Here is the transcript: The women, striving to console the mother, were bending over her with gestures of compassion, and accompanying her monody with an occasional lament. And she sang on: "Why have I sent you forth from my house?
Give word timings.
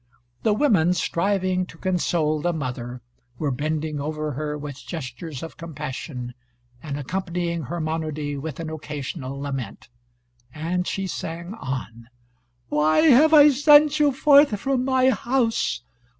The 0.41 0.53
women, 0.55 0.95
striving 0.95 1.67
to 1.67 1.77
console 1.77 2.41
the 2.41 2.53
mother, 2.53 3.03
were 3.37 3.51
bending 3.51 3.99
over 4.01 4.31
her 4.31 4.57
with 4.57 4.83
gestures 4.83 5.43
of 5.43 5.57
compassion, 5.57 6.33
and 6.81 6.97
accompanying 6.97 7.65
her 7.65 7.79
monody 7.79 8.35
with 8.35 8.59
an 8.59 8.71
occasional 8.71 9.39
lament. 9.39 9.89
And 10.55 10.87
she 10.87 11.05
sang 11.05 11.53
on: 11.53 12.09
"Why 12.67 13.01
have 13.09 13.31
I 13.31 13.49
sent 13.51 13.99
you 13.99 14.11
forth 14.11 14.59
from 14.59 14.83
my 14.83 15.11
house? 15.11 15.83